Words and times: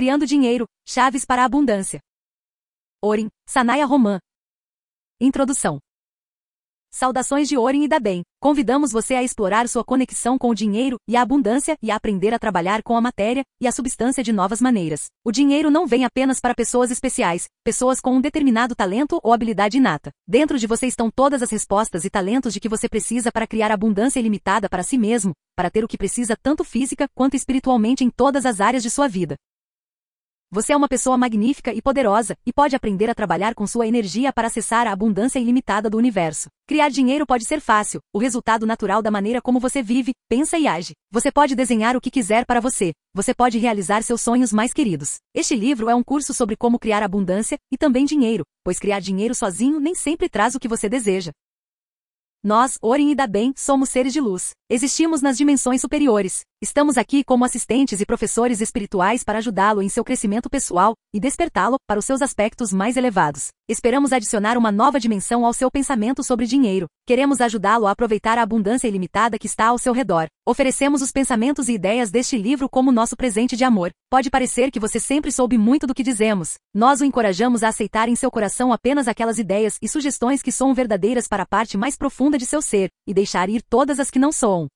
Criando 0.00 0.24
dinheiro, 0.24 0.64
chaves 0.88 1.26
para 1.26 1.42
a 1.42 1.44
abundância. 1.44 2.00
Orin, 3.04 3.28
Sanaya 3.46 3.84
Romã. 3.84 4.18
Introdução. 5.20 5.78
Saudações 6.90 7.46
de 7.50 7.58
Orin 7.58 7.84
e 7.84 7.88
da 7.88 8.00
Bem. 8.00 8.22
Convidamos 8.40 8.92
você 8.92 9.12
a 9.12 9.22
explorar 9.22 9.68
sua 9.68 9.84
conexão 9.84 10.38
com 10.38 10.48
o 10.48 10.54
dinheiro 10.54 10.96
e 11.06 11.18
a 11.18 11.20
abundância 11.20 11.76
e 11.82 11.90
a 11.90 11.96
aprender 11.96 12.32
a 12.32 12.38
trabalhar 12.38 12.82
com 12.82 12.96
a 12.96 13.00
matéria 13.02 13.42
e 13.60 13.68
a 13.68 13.72
substância 13.72 14.24
de 14.24 14.32
novas 14.32 14.58
maneiras. 14.58 15.08
O 15.22 15.30
dinheiro 15.30 15.70
não 15.70 15.86
vem 15.86 16.06
apenas 16.06 16.40
para 16.40 16.54
pessoas 16.54 16.90
especiais, 16.90 17.46
pessoas 17.62 18.00
com 18.00 18.16
um 18.16 18.22
determinado 18.22 18.74
talento 18.74 19.20
ou 19.22 19.34
habilidade 19.34 19.76
inata. 19.76 20.10
Dentro 20.26 20.58
de 20.58 20.66
você 20.66 20.86
estão 20.86 21.10
todas 21.14 21.42
as 21.42 21.50
respostas 21.50 22.06
e 22.06 22.10
talentos 22.10 22.54
de 22.54 22.60
que 22.60 22.70
você 22.70 22.88
precisa 22.88 23.30
para 23.30 23.46
criar 23.46 23.70
abundância 23.70 24.18
ilimitada 24.18 24.66
para 24.66 24.82
si 24.82 24.96
mesmo, 24.96 25.32
para 25.54 25.70
ter 25.70 25.84
o 25.84 25.88
que 25.88 25.98
precisa 25.98 26.34
tanto 26.42 26.64
física 26.64 27.06
quanto 27.14 27.36
espiritualmente 27.36 28.02
em 28.02 28.08
todas 28.08 28.46
as 28.46 28.62
áreas 28.62 28.82
de 28.82 28.88
sua 28.88 29.06
vida. 29.06 29.36
Você 30.52 30.72
é 30.72 30.76
uma 30.76 30.88
pessoa 30.88 31.16
magnífica 31.16 31.72
e 31.72 31.80
poderosa, 31.80 32.36
e 32.44 32.52
pode 32.52 32.74
aprender 32.74 33.08
a 33.08 33.14
trabalhar 33.14 33.54
com 33.54 33.68
sua 33.68 33.86
energia 33.86 34.32
para 34.32 34.48
acessar 34.48 34.84
a 34.84 34.90
abundância 34.90 35.38
ilimitada 35.38 35.88
do 35.88 35.96
universo. 35.96 36.48
Criar 36.66 36.88
dinheiro 36.88 37.24
pode 37.24 37.44
ser 37.44 37.60
fácil, 37.60 38.00
o 38.12 38.18
resultado 38.18 38.66
natural 38.66 39.00
da 39.00 39.12
maneira 39.12 39.40
como 39.40 39.60
você 39.60 39.80
vive, 39.80 40.10
pensa 40.28 40.58
e 40.58 40.66
age. 40.66 40.94
Você 41.12 41.30
pode 41.30 41.54
desenhar 41.54 41.96
o 41.96 42.00
que 42.00 42.10
quiser 42.10 42.44
para 42.44 42.58
você. 42.58 42.90
Você 43.14 43.32
pode 43.32 43.58
realizar 43.58 44.02
seus 44.02 44.22
sonhos 44.22 44.52
mais 44.52 44.72
queridos. 44.72 45.18
Este 45.32 45.54
livro 45.54 45.88
é 45.88 45.94
um 45.94 46.02
curso 46.02 46.34
sobre 46.34 46.56
como 46.56 46.80
criar 46.80 47.04
abundância 47.04 47.56
e 47.72 47.78
também 47.78 48.04
dinheiro, 48.04 48.42
pois 48.64 48.80
criar 48.80 48.98
dinheiro 48.98 49.36
sozinho 49.36 49.78
nem 49.78 49.94
sempre 49.94 50.28
traz 50.28 50.56
o 50.56 50.58
que 50.58 50.66
você 50.66 50.88
deseja. 50.88 51.30
Nós, 52.42 52.76
Orin 52.82 53.10
e 53.10 53.14
Daben, 53.14 53.52
somos 53.54 53.90
seres 53.90 54.12
de 54.12 54.20
luz. 54.20 54.50
Existimos 54.68 55.22
nas 55.22 55.36
dimensões 55.36 55.80
superiores. 55.80 56.40
Estamos 56.62 56.98
aqui 56.98 57.24
como 57.24 57.42
assistentes 57.42 58.02
e 58.02 58.04
professores 58.04 58.60
espirituais 58.60 59.24
para 59.24 59.38
ajudá-lo 59.38 59.80
em 59.80 59.88
seu 59.88 60.04
crescimento 60.04 60.50
pessoal 60.50 60.92
e 61.10 61.18
despertá-lo 61.18 61.78
para 61.88 61.98
os 61.98 62.04
seus 62.04 62.20
aspectos 62.20 62.70
mais 62.70 62.98
elevados. 62.98 63.48
Esperamos 63.66 64.12
adicionar 64.12 64.58
uma 64.58 64.70
nova 64.70 65.00
dimensão 65.00 65.46
ao 65.46 65.54
seu 65.54 65.70
pensamento 65.70 66.22
sobre 66.22 66.44
dinheiro. 66.44 66.84
Queremos 67.06 67.40
ajudá-lo 67.40 67.86
a 67.86 67.92
aproveitar 67.92 68.36
a 68.36 68.42
abundância 68.42 68.86
ilimitada 68.86 69.38
que 69.38 69.46
está 69.46 69.68
ao 69.68 69.78
seu 69.78 69.94
redor. 69.94 70.26
Oferecemos 70.46 71.00
os 71.00 71.10
pensamentos 71.10 71.66
e 71.66 71.72
ideias 71.72 72.10
deste 72.10 72.36
livro 72.36 72.68
como 72.68 72.92
nosso 72.92 73.16
presente 73.16 73.56
de 73.56 73.64
amor. 73.64 73.90
Pode 74.10 74.28
parecer 74.28 74.70
que 74.70 74.78
você 74.78 75.00
sempre 75.00 75.32
soube 75.32 75.56
muito 75.56 75.86
do 75.86 75.94
que 75.94 76.02
dizemos. 76.02 76.56
Nós 76.74 77.00
o 77.00 77.06
encorajamos 77.06 77.62
a 77.62 77.68
aceitar 77.68 78.06
em 78.06 78.16
seu 78.16 78.30
coração 78.30 78.70
apenas 78.70 79.08
aquelas 79.08 79.38
ideias 79.38 79.78
e 79.80 79.88
sugestões 79.88 80.42
que 80.42 80.52
são 80.52 80.74
verdadeiras 80.74 81.26
para 81.26 81.44
a 81.44 81.46
parte 81.46 81.78
mais 81.78 81.96
profunda 81.96 82.36
de 82.36 82.44
seu 82.44 82.60
ser, 82.60 82.90
e 83.06 83.14
deixar 83.14 83.48
ir 83.48 83.62
todas 83.62 83.98
as 83.98 84.10
que 84.10 84.18
não 84.18 84.30
soam. 84.30 84.68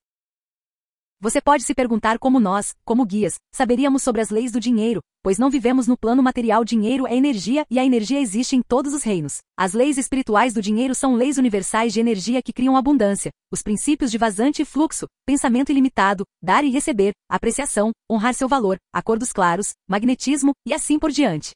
Você 1.21 1.39
pode 1.39 1.63
se 1.63 1.73
perguntar 1.73 2.19
como 2.19 2.41
nós, 2.41 2.75
como 2.83 3.05
guias, 3.05 3.35
saberíamos 3.53 4.03
sobre 4.03 4.19
as 4.21 4.29
leis 4.29 4.51
do 4.51 4.59
dinheiro, 4.59 4.99
pois 5.23 5.37
não 5.37 5.49
vivemos 5.49 5.87
no 5.87 5.97
plano 5.97 6.21
material. 6.21 6.65
Dinheiro 6.65 7.07
é 7.07 7.15
energia 7.15 7.65
e 7.69 7.79
a 7.79 7.85
energia 7.85 8.19
existe 8.19 8.55
em 8.55 8.61
todos 8.61 8.93
os 8.93 9.01
reinos. 9.01 9.39
As 9.57 9.73
leis 9.73 9.97
espirituais 9.97 10.53
do 10.53 10.61
dinheiro 10.61 10.93
são 10.93 11.15
leis 11.15 11.37
universais 11.37 11.93
de 11.93 12.01
energia 12.01 12.41
que 12.41 12.51
criam 12.51 12.75
abundância, 12.75 13.31
os 13.51 13.61
princípios 13.61 14.11
de 14.11 14.17
vazante 14.17 14.61
e 14.61 14.65
fluxo, 14.65 15.07
pensamento 15.25 15.71
ilimitado, 15.71 16.25
dar 16.43 16.65
e 16.65 16.69
receber, 16.69 17.13
apreciação, 17.29 17.91
honrar 18.11 18.33
seu 18.33 18.47
valor, 18.47 18.77
acordos 18.93 19.31
claros, 19.31 19.71
magnetismo 19.89 20.51
e 20.67 20.73
assim 20.73 20.99
por 20.99 21.11
diante. 21.11 21.51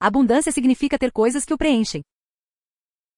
Abundância 0.00 0.50
significa 0.52 0.98
ter 0.98 1.12
coisas 1.12 1.44
que 1.44 1.52
o 1.52 1.58
preenchem. 1.58 2.02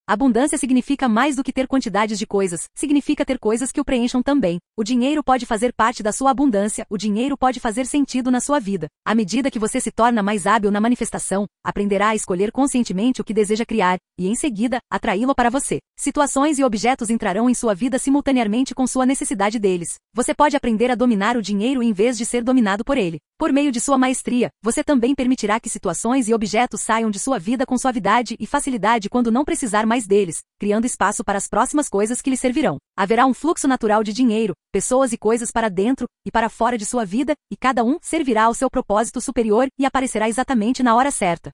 Abundância 0.07 0.57
significa 0.57 1.07
mais 1.07 1.35
do 1.35 1.43
que 1.43 1.53
ter 1.53 1.67
quantidades 1.67 2.17
de 2.17 2.25
coisas, 2.25 2.67
significa 2.75 3.23
ter 3.23 3.37
coisas 3.37 3.71
que 3.71 3.79
o 3.79 3.85
preencham 3.85 4.21
também. 4.21 4.59
O 4.75 4.83
dinheiro 4.83 5.23
pode 5.23 5.45
fazer 5.45 5.71
parte 5.71 6.01
da 6.01 6.11
sua 6.11 6.31
abundância, 6.31 6.85
o 6.89 6.97
dinheiro 6.97 7.37
pode 7.37 7.59
fazer 7.59 7.85
sentido 7.85 8.31
na 8.31 8.39
sua 8.39 8.59
vida. 8.59 8.87
À 9.05 9.13
medida 9.13 9.51
que 9.51 9.59
você 9.59 9.79
se 9.79 9.91
torna 9.91 10.23
mais 10.23 10.47
hábil 10.47 10.71
na 10.71 10.81
manifestação, 10.81 11.45
aprenderá 11.63 12.09
a 12.09 12.15
escolher 12.15 12.51
conscientemente 12.51 13.21
o 13.21 13.23
que 13.23 13.33
deseja 13.33 13.65
criar, 13.65 13.97
e 14.17 14.27
em 14.27 14.35
seguida, 14.35 14.79
atraí-lo 14.91 15.35
para 15.35 15.49
você. 15.49 15.79
Situações 15.97 16.57
e 16.57 16.63
objetos 16.63 17.09
entrarão 17.09 17.49
em 17.49 17.53
sua 17.53 17.75
vida 17.75 17.99
simultaneamente 17.99 18.73
com 18.73 18.87
sua 18.87 19.05
necessidade 19.05 19.59
deles. 19.59 19.95
Você 20.13 20.33
pode 20.33 20.57
aprender 20.57 20.89
a 20.89 20.95
dominar 20.95 21.37
o 21.37 21.41
dinheiro 21.41 21.83
em 21.83 21.93
vez 21.93 22.17
de 22.17 22.25
ser 22.25 22.43
dominado 22.43 22.83
por 22.83 22.97
ele. 22.97 23.19
Por 23.37 23.51
meio 23.51 23.71
de 23.71 23.79
sua 23.81 23.97
maestria, 23.97 24.49
você 24.61 24.83
também 24.83 25.15
permitirá 25.15 25.59
que 25.59 25.69
situações 25.69 26.27
e 26.27 26.33
objetos 26.33 26.81
saiam 26.81 27.09
de 27.09 27.17
sua 27.17 27.39
vida 27.39 27.65
com 27.65 27.77
suavidade 27.77 28.35
e 28.39 28.45
facilidade 28.45 29.09
quando 29.09 29.31
não 29.31 29.43
precisar 29.43 29.85
mais 29.85 30.00
deles, 30.07 30.39
criando 30.59 30.85
espaço 30.85 31.23
para 31.23 31.37
as 31.37 31.47
próximas 31.47 31.89
coisas 31.89 32.21
que 32.21 32.29
lhe 32.29 32.37
servirão. 32.37 32.77
Haverá 32.97 33.25
um 33.25 33.33
fluxo 33.33 33.67
natural 33.67 34.03
de 34.03 34.13
dinheiro, 34.13 34.53
pessoas 34.71 35.13
e 35.13 35.17
coisas 35.17 35.51
para 35.51 35.69
dentro 35.69 36.07
e 36.25 36.31
para 36.31 36.49
fora 36.49 36.77
de 36.77 36.85
sua 36.85 37.05
vida, 37.05 37.33
e 37.51 37.57
cada 37.57 37.83
um 37.83 37.97
servirá 38.01 38.43
ao 38.45 38.53
seu 38.53 38.69
propósito 38.69 39.19
superior 39.19 39.67
e 39.79 39.85
aparecerá 39.85 40.29
exatamente 40.29 40.83
na 40.83 40.95
hora 40.95 41.11
certa. 41.11 41.51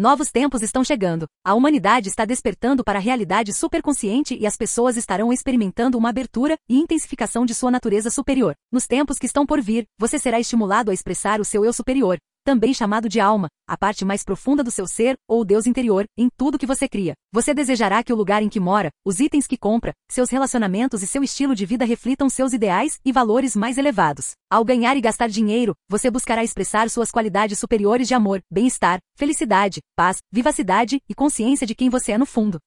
Novos 0.00 0.30
tempos 0.30 0.62
estão 0.62 0.84
chegando. 0.84 1.26
A 1.44 1.54
humanidade 1.54 2.08
está 2.08 2.24
despertando 2.24 2.84
para 2.84 3.00
a 3.00 3.02
realidade 3.02 3.52
superconsciente 3.52 4.38
e 4.38 4.46
as 4.46 4.56
pessoas 4.56 4.96
estarão 4.96 5.32
experimentando 5.32 5.98
uma 5.98 6.10
abertura 6.10 6.56
e 6.68 6.78
intensificação 6.78 7.44
de 7.44 7.52
sua 7.52 7.68
natureza 7.68 8.08
superior. 8.08 8.54
Nos 8.70 8.86
tempos 8.86 9.18
que 9.18 9.26
estão 9.26 9.44
por 9.44 9.60
vir, 9.60 9.86
você 9.98 10.16
será 10.16 10.38
estimulado 10.38 10.92
a 10.92 10.94
expressar 10.94 11.40
o 11.40 11.44
seu 11.44 11.64
eu 11.64 11.72
superior, 11.72 12.16
também 12.48 12.72
chamado 12.72 13.10
de 13.10 13.20
alma, 13.20 13.50
a 13.68 13.76
parte 13.76 14.06
mais 14.06 14.24
profunda 14.24 14.64
do 14.64 14.70
seu 14.70 14.86
ser, 14.86 15.18
ou 15.28 15.44
Deus 15.44 15.66
interior, 15.66 16.06
em 16.16 16.30
tudo 16.34 16.58
que 16.58 16.64
você 16.64 16.88
cria. 16.88 17.12
Você 17.30 17.52
desejará 17.52 18.02
que 18.02 18.10
o 18.10 18.16
lugar 18.16 18.42
em 18.42 18.48
que 18.48 18.58
mora, 18.58 18.88
os 19.04 19.20
itens 19.20 19.46
que 19.46 19.58
compra, 19.58 19.92
seus 20.10 20.30
relacionamentos 20.30 21.02
e 21.02 21.06
seu 21.06 21.22
estilo 21.22 21.54
de 21.54 21.66
vida 21.66 21.84
reflitam 21.84 22.26
seus 22.30 22.54
ideais 22.54 22.98
e 23.04 23.12
valores 23.12 23.54
mais 23.54 23.76
elevados. 23.76 24.32
Ao 24.50 24.64
ganhar 24.64 24.96
e 24.96 25.00
gastar 25.02 25.28
dinheiro, 25.28 25.74
você 25.90 26.10
buscará 26.10 26.42
expressar 26.42 26.88
suas 26.88 27.10
qualidades 27.10 27.58
superiores 27.58 28.08
de 28.08 28.14
amor, 28.14 28.40
bem-estar, 28.50 28.98
felicidade, 29.14 29.80
paz, 29.94 30.16
vivacidade 30.32 31.02
e 31.06 31.14
consciência 31.14 31.66
de 31.66 31.74
quem 31.74 31.90
você 31.90 32.12
é 32.12 32.18
no 32.18 32.24
fundo. 32.24 32.58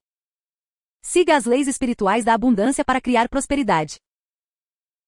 Siga 1.02 1.36
as 1.36 1.46
leis 1.46 1.68
espirituais 1.68 2.24
da 2.24 2.36
abundância 2.36 2.86
para 2.86 3.02
criar 3.02 3.28
prosperidade. 3.28 3.98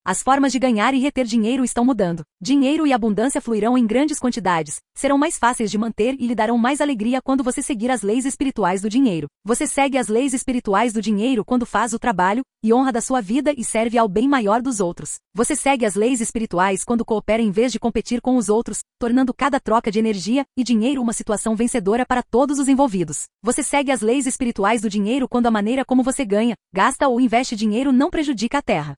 As 0.06 0.22
formas 0.22 0.52
de 0.52 0.59
ganhar 0.59 0.94
e 0.94 1.00
reter 1.00 1.25
dinheiro 1.25 1.64
estão 1.64 1.86
mudando. 1.86 2.24
Dinheiro 2.41 2.86
e 2.86 2.91
abundância 2.91 3.40
fluirão 3.40 3.78
em 3.78 3.88
grandes 3.88 4.19
quantidades, 4.19 4.81
serão 4.94 5.18
mais 5.18 5.38
fáceis 5.38 5.72
de 5.72 5.78
manter 5.78 6.18
e 6.19 6.28
lhe 6.28 6.36
darão 6.36 6.58
mais 6.58 6.81
alegria 6.81 7.22
quando 7.22 7.41
você 7.41 7.62
seguir 7.62 7.90
as 7.90 8.02
leis 8.02 8.25
espirituais 8.25 8.81
do 8.81 8.90
dinheiro. 8.90 9.28
Você 9.46 9.66
segue 9.66 9.97
as 9.97 10.09
leis 10.09 10.34
espirituais 10.34 10.91
do 10.91 11.02
dinheiro 11.02 11.46
quando 11.46 11.66
faz 11.66 11.94
o 11.94 12.00
trabalho 12.00 12.41
e 12.62 12.74
honra 12.74 12.91
da 12.91 13.00
sua 13.00 13.22
vida 13.22 13.53
e 13.58 13.64
serve 13.64 13.97
ao 13.97 14.09
bem 14.09 14.28
maior 14.28 14.62
dos 14.62 14.81
outros. 14.81 15.16
Você 15.34 15.56
segue 15.56 15.86
as 15.86 15.96
leis 15.96 16.20
espirituais 16.20 16.84
quando 16.84 17.06
coopera 17.06 17.41
em 17.41 17.52
vez 17.52 17.72
de 17.72 17.80
competir 17.80 18.20
com 18.20 18.35
os 18.35 18.50
outros, 18.50 18.80
tornando 19.00 19.34
cada 19.34 19.58
troca 19.58 19.90
de 19.90 20.00
energia 20.00 20.44
e 20.58 20.66
dinheiro 20.66 21.02
uma 21.02 21.14
situação 21.14 21.56
vencedora 21.56 22.06
para 22.06 22.22
todos 22.22 22.59
os 22.59 22.68
envolvidos. 22.68 23.24
Você 23.41 23.64
segue 23.64 23.90
as 23.90 24.02
leis 24.02 24.28
espirituais 24.28 24.81
do 24.81 24.90
dinheiro 24.90 25.30
quando 25.30 25.47
a 25.47 25.52
maneira 25.52 25.85
como 25.85 26.03
você 26.03 26.25
ganha, 26.25 26.56
gasta 26.74 27.08
ou 27.08 27.22
investe 27.22 27.56
dinheiro 27.56 27.94
não 27.94 28.09
prejudica 28.09 28.58
a 28.58 28.62
terra. 28.62 28.97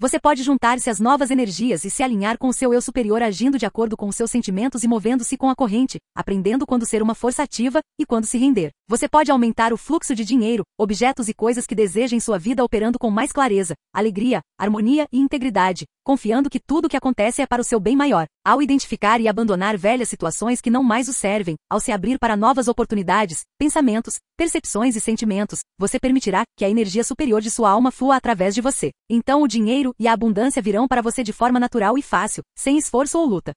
Você 0.00 0.16
pode 0.16 0.44
juntar-se 0.44 0.88
às 0.88 1.00
novas 1.00 1.28
energias 1.28 1.84
e 1.84 1.90
se 1.90 2.04
alinhar 2.04 2.38
com 2.38 2.46
o 2.46 2.52
seu 2.52 2.72
eu 2.72 2.80
superior 2.80 3.20
agindo 3.20 3.58
de 3.58 3.66
acordo 3.66 3.96
com 3.96 4.06
os 4.06 4.14
seus 4.14 4.30
sentimentos 4.30 4.84
e 4.84 4.88
movendo-se 4.88 5.36
com 5.36 5.50
a 5.50 5.56
corrente, 5.56 5.98
aprendendo 6.16 6.64
quando 6.64 6.86
ser 6.86 7.02
uma 7.02 7.16
força 7.16 7.42
ativa 7.42 7.80
e 7.98 8.06
quando 8.06 8.24
se 8.24 8.38
render. 8.38 8.70
Você 8.88 9.08
pode 9.08 9.32
aumentar 9.32 9.72
o 9.72 9.76
fluxo 9.76 10.14
de 10.14 10.24
dinheiro, 10.24 10.62
objetos 10.78 11.28
e 11.28 11.34
coisas 11.34 11.66
que 11.66 11.74
deseja 11.74 12.14
em 12.14 12.20
sua 12.20 12.38
vida 12.38 12.62
operando 12.62 12.96
com 12.96 13.10
mais 13.10 13.32
clareza, 13.32 13.74
alegria, 13.92 14.40
harmonia 14.56 15.08
e 15.10 15.18
integridade, 15.18 15.84
confiando 16.08 16.48
que 16.48 16.58
tudo 16.58 16.86
o 16.86 16.88
que 16.88 16.96
acontece 16.96 17.42
é 17.42 17.46
para 17.46 17.60
o 17.60 17.64
seu 17.64 17.78
bem 17.78 17.94
maior. 17.94 18.26
Ao 18.42 18.62
identificar 18.62 19.20
e 19.20 19.28
abandonar 19.28 19.76
velhas 19.76 20.08
situações 20.08 20.58
que 20.58 20.70
não 20.70 20.82
mais 20.82 21.06
o 21.06 21.12
servem, 21.12 21.56
ao 21.70 21.78
se 21.78 21.92
abrir 21.92 22.18
para 22.18 22.34
novas 22.34 22.66
oportunidades, 22.66 23.42
pensamentos, 23.58 24.14
percepções 24.34 24.96
e 24.96 25.02
sentimentos, 25.02 25.58
você 25.78 26.00
permitirá 26.00 26.44
que 26.56 26.64
a 26.64 26.70
energia 26.70 27.04
superior 27.04 27.42
de 27.42 27.50
sua 27.50 27.68
alma 27.68 27.90
flua 27.90 28.16
através 28.16 28.54
de 28.54 28.62
você. 28.62 28.88
Então 29.06 29.42
o 29.42 29.46
dinheiro 29.46 29.92
e 29.98 30.08
a 30.08 30.14
abundância 30.14 30.62
virão 30.62 30.88
para 30.88 31.02
você 31.02 31.22
de 31.22 31.34
forma 31.34 31.60
natural 31.60 31.98
e 31.98 32.00
fácil, 32.00 32.42
sem 32.56 32.78
esforço 32.78 33.18
ou 33.18 33.26
luta. 33.26 33.52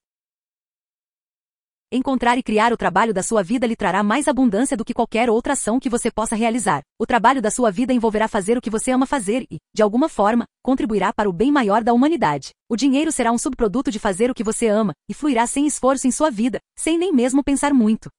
Encontrar 1.93 2.37
e 2.37 2.41
criar 2.41 2.71
o 2.71 2.77
trabalho 2.77 3.13
da 3.13 3.21
sua 3.21 3.43
vida 3.43 3.67
lhe 3.67 3.75
trará 3.75 4.01
mais 4.01 4.25
abundância 4.25 4.77
do 4.77 4.85
que 4.85 4.93
qualquer 4.93 5.29
outra 5.29 5.51
ação 5.51 5.77
que 5.77 5.89
você 5.89 6.09
possa 6.09 6.37
realizar. 6.37 6.83
O 6.97 7.05
trabalho 7.05 7.41
da 7.41 7.51
sua 7.51 7.69
vida 7.69 7.91
envolverá 7.91 8.29
fazer 8.29 8.57
o 8.57 8.61
que 8.61 8.69
você 8.69 8.91
ama 8.91 9.05
fazer 9.05 9.45
e, 9.51 9.57
de 9.75 9.83
alguma 9.83 10.07
forma, 10.07 10.45
contribuirá 10.63 11.11
para 11.11 11.29
o 11.29 11.33
bem 11.33 11.51
maior 11.51 11.83
da 11.83 11.91
humanidade. 11.91 12.51
O 12.69 12.77
dinheiro 12.77 13.11
será 13.11 13.29
um 13.29 13.37
subproduto 13.37 13.91
de 13.91 13.99
fazer 13.99 14.31
o 14.31 14.33
que 14.33 14.41
você 14.41 14.69
ama 14.69 14.93
e 15.09 15.13
fluirá 15.13 15.45
sem 15.45 15.67
esforço 15.67 16.07
em 16.07 16.11
sua 16.11 16.31
vida, 16.31 16.59
sem 16.79 16.97
nem 16.97 17.11
mesmo 17.11 17.43
pensar 17.43 17.73
muito. 17.73 18.09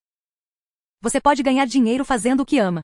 Você 1.01 1.19
pode 1.19 1.43
ganhar 1.43 1.65
dinheiro 1.65 2.05
fazendo 2.05 2.43
o 2.43 2.47
que 2.47 2.59
ama. 2.59 2.83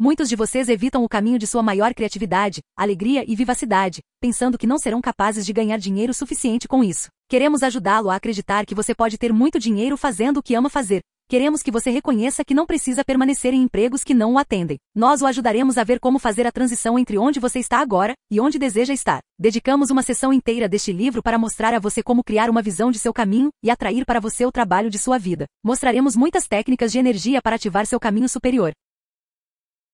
Muitos 0.00 0.28
de 0.28 0.36
vocês 0.36 0.68
evitam 0.68 1.02
o 1.02 1.08
caminho 1.08 1.40
de 1.40 1.46
sua 1.46 1.60
maior 1.60 1.92
criatividade, 1.92 2.60
alegria 2.76 3.24
e 3.26 3.34
vivacidade, 3.34 3.98
pensando 4.20 4.56
que 4.56 4.64
não 4.64 4.78
serão 4.78 5.00
capazes 5.00 5.44
de 5.44 5.52
ganhar 5.52 5.76
dinheiro 5.76 6.14
suficiente 6.14 6.68
com 6.68 6.84
isso. 6.84 7.08
Queremos 7.28 7.64
ajudá-lo 7.64 8.08
a 8.08 8.14
acreditar 8.14 8.64
que 8.64 8.76
você 8.76 8.94
pode 8.94 9.18
ter 9.18 9.32
muito 9.32 9.58
dinheiro 9.58 9.96
fazendo 9.96 10.36
o 10.36 10.42
que 10.42 10.54
ama 10.54 10.70
fazer, 10.70 11.00
queremos 11.28 11.64
que 11.64 11.72
você 11.72 11.90
reconheça 11.90 12.44
que 12.44 12.54
não 12.54 12.64
precisa 12.64 13.04
permanecer 13.04 13.52
em 13.52 13.60
empregos 13.60 14.04
que 14.04 14.14
não 14.14 14.34
o 14.34 14.38
atendem. 14.38 14.78
Nós 14.94 15.20
o 15.20 15.26
ajudaremos 15.26 15.76
a 15.76 15.82
ver 15.82 15.98
como 15.98 16.20
fazer 16.20 16.46
a 16.46 16.52
transição 16.52 16.96
entre 16.96 17.18
onde 17.18 17.40
você 17.40 17.58
está 17.58 17.80
agora 17.80 18.14
e 18.30 18.40
onde 18.40 18.56
deseja 18.56 18.94
estar. 18.94 19.18
Dedicamos 19.36 19.90
uma 19.90 20.04
sessão 20.04 20.32
inteira 20.32 20.68
deste 20.68 20.92
livro 20.92 21.24
para 21.24 21.36
mostrar 21.36 21.74
a 21.74 21.80
você 21.80 22.04
como 22.04 22.22
criar 22.22 22.48
uma 22.48 22.62
visão 22.62 22.92
de 22.92 23.00
seu 23.00 23.12
caminho 23.12 23.48
e 23.64 23.68
atrair 23.68 24.04
para 24.06 24.20
você 24.20 24.46
o 24.46 24.52
trabalho 24.52 24.90
de 24.90 24.98
sua 24.98 25.18
vida. 25.18 25.46
Mostraremos 25.60 26.14
muitas 26.14 26.46
técnicas 26.46 26.92
de 26.92 27.00
energia 27.00 27.42
para 27.42 27.56
ativar 27.56 27.84
seu 27.84 27.98
caminho 27.98 28.28
superior. 28.28 28.70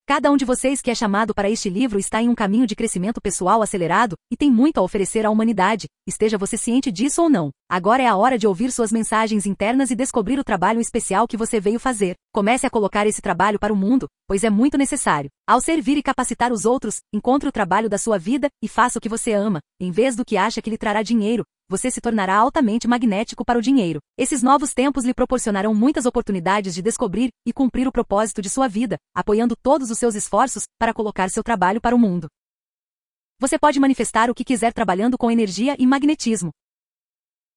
Cada 0.07 0.31
um 0.31 0.37
de 0.37 0.45
vocês 0.45 0.83
que 0.83 0.91
é 0.91 0.95
chamado 0.95 1.35
para 1.35 1.49
este 1.49 1.71
livro 1.71 1.99
está 1.99 2.21
em 2.21 2.29
um 2.29 2.35
caminho 2.35 2.67
de 2.67 2.77
crescimento 2.77 3.23
pessoal 3.23 3.63
acelerado 3.63 4.17
e 4.31 4.37
tem 4.37 4.51
muito 4.51 4.77
a 4.77 4.83
oferecer 4.83 5.25
à 5.25 5.31
humanidade, 5.31 5.87
esteja 6.07 6.37
você 6.37 6.59
ciente 6.59 6.93
disso 6.93 7.23
ou 7.23 7.31
não. 7.31 7.51
Agora 7.75 8.05
é 8.05 8.07
a 8.07 8.15
hora 8.15 8.39
de 8.39 8.47
ouvir 8.47 8.71
suas 8.71 8.93
mensagens 8.93 9.47
internas 9.47 9.91
e 9.91 9.97
descobrir 9.97 10.39
o 10.39 10.45
trabalho 10.45 10.81
especial 10.81 11.27
que 11.27 11.37
você 11.37 11.59
veio 11.59 11.81
fazer. 11.81 12.15
Comece 12.33 12.65
a 12.65 12.71
colocar 12.71 13.05
esse 13.05 13.21
trabalho 13.21 13.59
para 13.59 13.73
o 13.73 13.77
mundo, 13.77 14.07
pois 14.29 14.45
é 14.45 14.49
muito 14.49 14.79
necessário. 14.79 15.29
Ao 15.45 15.61
servir 15.61 15.99
e 15.99 16.03
capacitar 16.03 16.53
os 16.53 16.65
outros, 16.65 17.01
encontre 17.13 17.49
o 17.49 17.51
trabalho 17.51 17.91
da 17.91 17.99
sua 17.99 18.17
vida 18.17 18.49
e 18.63 18.69
faça 18.69 18.97
o 18.97 19.03
que 19.03 19.09
você 19.09 19.33
ama, 19.33 19.59
em 19.81 19.91
vez 19.91 20.15
do 20.15 20.25
que 20.25 20.37
acha 20.37 20.63
que 20.63 20.71
lhe 20.71 20.79
trará 20.79 21.03
dinheiro, 21.03 21.43
você 21.69 21.91
se 21.91 22.01
tornará 22.01 22.37
altamente 22.37 22.87
magnético 22.87 23.45
para 23.45 23.59
o 23.59 23.63
dinheiro. 23.63 23.99
Esses 24.17 24.41
novos 24.41 24.73
tempos 24.73 25.05
lhe 25.05 25.13
proporcionarão 25.13 25.75
muitas 25.75 26.07
oportunidades 26.07 26.77
de 26.77 26.81
descobrir 26.81 27.31
e 27.45 27.53
cumprir 27.53 27.89
o 27.89 27.93
propósito 27.93 28.41
de 28.41 28.49
sua 28.49 28.69
vida, 28.69 28.99
apoiando 29.13 29.57
todos 29.61 29.91
os 29.91 29.99
seus 29.99 30.15
esforços 30.15 30.63
para 30.79 30.95
colocar 30.95 31.29
seu 31.29 31.43
trabalho 31.43 31.81
para 31.81 31.97
o 31.97 31.99
mundo. 31.99 32.29
Você 33.41 33.59
pode 33.59 33.81
manifestar 33.81 34.31
o 34.31 34.35
que 34.35 34.45
quiser 34.45 34.73
trabalhando 34.73 35.19
com 35.19 35.29
energia 35.29 35.75
e 35.77 35.85
magnetismo. 35.85 36.53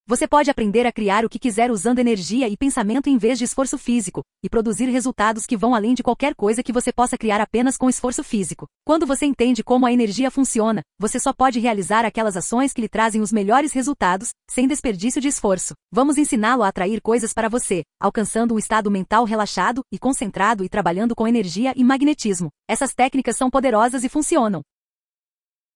Você 0.09 0.25
pode 0.25 0.49
aprender 0.49 0.85
a 0.85 0.91
criar 0.93 1.25
o 1.25 1.29
que 1.29 1.37
quiser 1.37 1.69
usando 1.69 1.99
energia 1.99 2.47
e 2.47 2.55
pensamento 2.55 3.09
em 3.09 3.17
vez 3.17 3.37
de 3.37 3.43
esforço 3.43 3.77
físico, 3.77 4.21
e 4.41 4.49
produzir 4.49 4.85
resultados 4.85 5.45
que 5.45 5.57
vão 5.57 5.75
além 5.75 5.93
de 5.93 6.01
qualquer 6.01 6.33
coisa 6.33 6.63
que 6.63 6.71
você 6.71 6.93
possa 6.93 7.17
criar 7.17 7.41
apenas 7.41 7.75
com 7.75 7.89
esforço 7.89 8.23
físico. 8.23 8.67
Quando 8.85 9.05
você 9.05 9.25
entende 9.25 9.65
como 9.65 9.85
a 9.85 9.91
energia 9.91 10.31
funciona, 10.31 10.81
você 10.97 11.19
só 11.19 11.33
pode 11.33 11.59
realizar 11.59 12.05
aquelas 12.05 12.37
ações 12.37 12.71
que 12.71 12.79
lhe 12.79 12.87
trazem 12.87 13.19
os 13.19 13.33
melhores 13.33 13.73
resultados, 13.73 14.29
sem 14.49 14.65
desperdício 14.65 15.19
de 15.19 15.27
esforço. 15.27 15.73
Vamos 15.91 16.17
ensiná-lo 16.17 16.63
a 16.63 16.69
atrair 16.69 17.01
coisas 17.01 17.33
para 17.33 17.49
você, 17.49 17.83
alcançando 17.99 18.53
um 18.53 18.57
estado 18.57 18.89
mental 18.89 19.25
relaxado 19.25 19.81
e 19.91 19.99
concentrado 19.99 20.63
e 20.63 20.69
trabalhando 20.69 21.13
com 21.13 21.27
energia 21.27 21.73
e 21.75 21.83
magnetismo. 21.83 22.47
Essas 22.65 22.93
técnicas 22.93 23.35
são 23.35 23.49
poderosas 23.49 24.05
e 24.05 24.09
funcionam. 24.09 24.61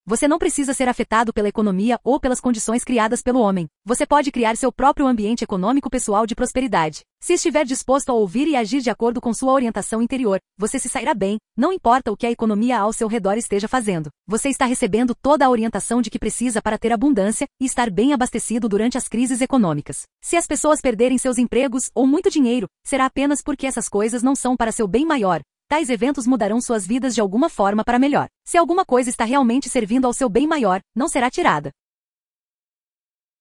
Você 0.04 0.28
não 0.28 0.40
precisa 0.40 0.74
ser 0.74 0.90
afetado 0.90 1.32
pela 1.32 1.48
economia 1.48 2.00
ou 2.04 2.20
pelas 2.20 2.42
condições 2.42 2.84
criadas 2.84 3.22
pelo 3.22 3.40
homem. 3.40 3.68
Você 3.86 4.04
pode 4.04 4.32
criar 4.32 4.58
seu 4.58 4.72
próprio 4.72 5.06
ambiente 5.06 5.44
econômico 5.44 5.92
pessoal 5.92 6.26
de 6.26 6.34
prosperidade. 6.34 7.02
Se 7.22 7.34
estiver 7.34 7.64
disposto 7.64 8.10
a 8.10 8.14
ouvir 8.14 8.48
e 8.48 8.56
agir 8.56 8.82
de 8.82 8.90
acordo 8.90 9.22
com 9.22 9.32
sua 9.32 9.54
orientação 9.54 10.02
interior, 10.02 10.40
você 10.58 10.80
se 10.80 10.90
sairá 10.90 11.14
bem, 11.14 11.38
não 11.56 11.72
importa 11.72 12.12
o 12.12 12.18
que 12.18 12.26
a 12.26 12.32
economia 12.32 12.80
ao 12.80 12.92
seu 12.92 13.08
redor 13.08 13.38
esteja 13.38 13.68
fazendo. 13.68 14.10
Você 14.28 14.50
está 14.50 14.66
recebendo 14.66 15.14
toda 15.14 15.46
a 15.46 15.50
orientação 15.52 16.02
de 16.02 16.10
que 16.10 16.18
precisa 16.18 16.64
para 16.64 16.80
ter 16.80 16.92
abundância 16.92 17.46
e 17.62 17.66
estar 17.66 17.92
bem 17.92 18.12
abastecido 18.12 18.68
durante 18.68 18.98
as 18.98 19.08
crises 19.08 19.40
econômicas. 19.40 20.02
Se 20.20 20.36
as 20.36 20.48
pessoas 20.48 20.82
perderem 20.82 21.20
seus 21.20 21.38
empregos 21.38 21.92
ou 21.94 22.08
muito 22.08 22.32
dinheiro, 22.32 22.68
será 22.84 23.06
apenas 23.06 23.44
porque 23.44 23.68
essas 23.68 23.88
coisas 23.88 24.24
não 24.24 24.36
são 24.36 24.58
para 24.58 24.72
seu 24.72 24.88
bem 24.88 25.06
maior, 25.06 25.42
tais 25.72 25.90
eventos 25.90 26.28
mudarão 26.28 26.60
suas 26.60 26.86
vidas 26.86 27.16
de 27.16 27.22
alguma 27.22 27.48
forma 27.48 27.82
para 27.82 27.98
melhor. 27.98 28.28
Se 28.44 28.58
alguma 28.58 28.84
coisa 28.84 29.10
está 29.10 29.24
realmente 29.24 29.70
servindo 29.70 30.04
ao 30.06 30.12
seu 30.12 30.28
bem 30.28 30.46
maior, 30.46 30.82
não 30.94 31.08
será 31.08 31.32
tirada. 31.32 31.72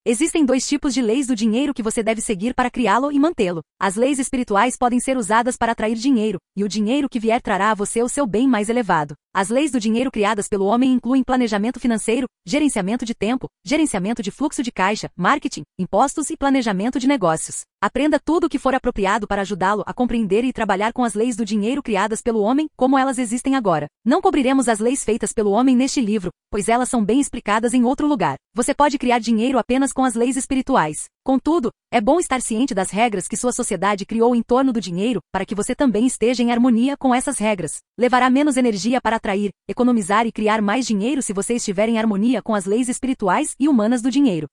Existem 0.05 0.45
dois 0.45 0.65
tipos 0.65 0.93
de 0.93 1.01
leis 1.01 1.27
do 1.27 1.35
dinheiro 1.35 1.73
que 1.73 1.83
você 1.83 2.01
deve 2.01 2.21
seguir 2.21 2.53
para 2.53 2.71
criá-lo 2.71 3.11
e 3.11 3.19
mantê-lo. 3.19 3.61
As 3.77 3.97
leis 3.97 4.17
espirituais 4.17 4.77
podem 4.77 4.97
ser 4.97 5.17
usadas 5.17 5.57
para 5.57 5.73
atrair 5.73 5.95
dinheiro, 5.97 6.39
e 6.55 6.63
o 6.63 6.69
dinheiro 6.69 7.09
que 7.09 7.19
vier 7.19 7.41
trará 7.41 7.71
a 7.71 7.75
você 7.75 8.01
o 8.01 8.07
seu 8.07 8.25
bem 8.25 8.47
mais 8.47 8.69
elevado. 8.69 9.13
As 9.33 9.47
leis 9.47 9.71
do 9.71 9.79
dinheiro 9.79 10.11
criadas 10.11 10.49
pelo 10.49 10.65
homem 10.65 10.91
incluem 10.91 11.23
planejamento 11.23 11.79
financeiro, 11.79 12.27
gerenciamento 12.45 13.05
de 13.05 13.15
tempo, 13.15 13.47
gerenciamento 13.63 14.21
de 14.21 14.29
fluxo 14.29 14.61
de 14.61 14.73
caixa, 14.73 15.09
marketing, 15.15 15.63
impostos 15.79 16.29
e 16.29 16.35
planejamento 16.35 16.99
de 16.99 17.07
negócios. 17.07 17.61
Aprenda 17.81 18.19
tudo 18.19 18.47
o 18.47 18.49
que 18.49 18.59
for 18.59 18.75
apropriado 18.75 19.25
para 19.25 19.41
ajudá-lo 19.41 19.83
a 19.85 19.93
compreender 19.93 20.43
e 20.43 20.51
trabalhar 20.51 20.91
com 20.91 21.01
as 21.01 21.13
leis 21.13 21.37
do 21.37 21.45
dinheiro 21.45 21.81
criadas 21.81 22.21
pelo 22.21 22.41
homem, 22.41 22.67
como 22.75 22.97
elas 22.97 23.17
existem 23.17 23.55
agora. 23.55 23.87
Não 24.05 24.21
cobriremos 24.21 24.67
as 24.67 24.79
leis 24.79 25.01
feitas 25.01 25.31
pelo 25.31 25.51
homem 25.51 25.77
neste 25.77 26.01
livro, 26.01 26.29
pois 26.51 26.67
elas 26.67 26.89
são 26.89 27.03
bem 27.03 27.21
explicadas 27.21 27.73
em 27.73 27.85
outro 27.85 28.07
lugar. 28.07 28.35
Você 28.53 28.73
pode 28.73 28.97
criar 28.97 29.19
dinheiro 29.19 29.57
apenas 29.57 29.93
com 29.93 30.03
as 30.03 30.13
leis 30.13 30.35
espirituais. 30.35 31.05
Contudo, 31.23 31.69
é 31.93 32.01
bom 32.01 32.19
estar 32.19 32.41
ciente 32.41 32.73
das 32.73 32.89
regras 32.89 33.27
que 33.27 33.37
sua 33.37 33.51
sociedade 33.51 34.07
criou 34.07 34.35
em 34.35 34.41
torno 34.41 34.73
do 34.73 34.81
dinheiro, 34.81 35.19
para 35.31 35.45
que 35.45 35.53
você 35.53 35.75
também 35.75 36.07
esteja 36.07 36.41
em 36.41 36.51
harmonia 36.51 36.97
com 36.97 37.13
essas 37.13 37.37
regras. 37.37 37.77
Levará 37.95 38.27
menos 38.27 38.57
energia 38.57 38.99
para 38.99 39.17
atrair, 39.17 39.51
economizar 39.67 40.25
e 40.25 40.31
criar 40.31 40.63
mais 40.63 40.87
dinheiro 40.87 41.21
se 41.21 41.31
você 41.31 41.53
estiver 41.53 41.87
em 41.89 41.99
harmonia 41.99 42.41
com 42.41 42.55
as 42.55 42.65
leis 42.65 42.89
espirituais 42.89 43.53
e 43.59 43.69
humanas 43.69 44.01
do 44.01 44.09
dinheiro. 44.09 44.47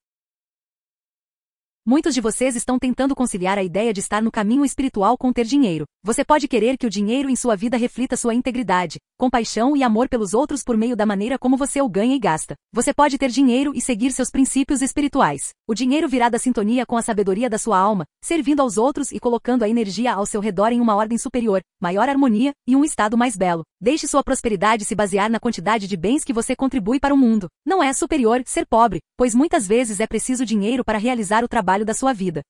Muitos 1.87 2.13
de 2.13 2.21
vocês 2.21 2.55
estão 2.55 2.79
tentando 2.79 3.15
conciliar 3.15 3.57
a 3.57 3.63
ideia 3.63 3.95
de 3.95 4.01
estar 4.01 4.21
no 4.21 4.31
caminho 4.31 4.63
espiritual 4.63 5.17
com 5.17 5.33
ter 5.33 5.47
dinheiro. 5.47 5.87
Você 6.05 6.23
pode 6.23 6.47
querer 6.47 6.77
que 6.77 6.87
o 6.87 6.91
dinheiro 6.91 7.31
em 7.31 7.37
sua 7.37 7.57
vida 7.57 7.79
reflita 7.79 8.15
sua 8.15 8.35
integridade, 8.35 8.99
compaixão 9.19 9.77
e 9.77 9.83
amor 9.83 10.09
pelos 10.09 10.33
outros 10.33 10.63
por 10.63 10.77
meio 10.77 10.95
da 10.95 11.05
maneira 11.05 11.37
como 11.37 11.57
você 11.57 11.83
o 11.83 11.89
ganha 11.89 12.15
e 12.15 12.19
gasta. 12.19 12.55
Você 12.73 12.95
pode 12.95 13.19
ter 13.19 13.29
dinheiro 13.29 13.73
e 13.75 13.81
seguir 13.81 14.13
seus 14.13 14.31
princípios 14.31 14.81
espirituais. 14.81 15.51
O 15.67 15.75
dinheiro 15.75 16.09
virá 16.09 16.29
da 16.29 16.39
sintonia 16.39 16.87
com 16.87 16.97
a 16.97 17.03
sabedoria 17.03 17.51
da 17.51 17.59
sua 17.59 17.77
alma, 17.77 18.07
servindo 18.23 18.61
aos 18.61 18.79
outros 18.79 19.11
e 19.11 19.19
colocando 19.19 19.65
a 19.65 19.69
energia 19.69 20.15
ao 20.15 20.25
seu 20.25 20.41
redor 20.41 20.73
em 20.73 20.81
uma 20.81 20.95
ordem 20.95 21.19
superior, 21.19 21.61
maior 21.81 22.09
harmonia 22.09 22.53
e 22.67 22.77
um 22.77 22.85
estado 22.85 23.19
mais 23.19 23.37
belo. 23.37 23.65
Deixe 23.81 24.07
sua 24.07 24.23
prosperidade 24.23 24.85
se 24.85 24.95
basear 24.95 25.29
na 25.29 25.41
quantidade 25.41 25.89
de 25.89 25.97
bens 25.97 26.23
que 26.23 26.33
você 26.33 26.55
contribui 26.55 27.01
para 27.01 27.13
o 27.13 27.19
mundo. 27.19 27.49
Não 27.67 27.83
é 27.83 27.93
superior 27.93 28.41
ser 28.47 28.67
pobre, 28.67 29.01
pois 29.17 29.35
muitas 29.35 29.67
vezes 29.67 29.99
é 29.99 30.07
preciso 30.07 30.47
dinheiro 30.47 30.85
para 30.85 30.97
realizar 30.97 31.43
o 31.43 31.49
trabalho 31.49 31.85
da 31.85 31.93
sua 31.93 32.13
vida. 32.13 32.43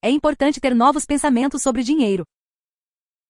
É 0.00 0.10
importante 0.10 0.60
ter 0.60 0.74
novos 0.74 1.04
pensamentos 1.04 1.62
sobre 1.62 1.82
dinheiro. 1.82 2.22